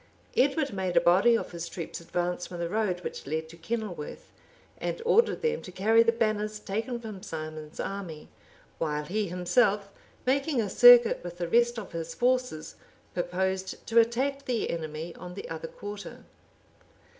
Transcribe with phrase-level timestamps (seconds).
[0.35, 4.31] Edward made a body of his troops advance from the road which led to Kenilworth,
[4.79, 8.27] and ordered them to carry the banners taken from Simon's army;
[8.79, 9.89] while he himself,
[10.25, 12.77] making a circuit with the rest of his forces,
[13.13, 16.23] purposed to attack the enemy on the other quarter.